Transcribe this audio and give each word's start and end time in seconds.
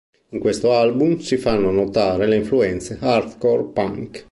In 0.31 0.39
questo 0.39 0.71
album 0.73 1.19
si 1.19 1.37
fanno 1.37 1.69
notare 1.69 2.25
le 2.25 2.37
influenze 2.37 2.97
hardcore 2.99 3.65
punk. 3.65 4.19